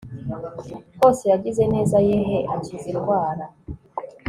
[0.99, 3.45] hose yagize neza yehe, akiza indwara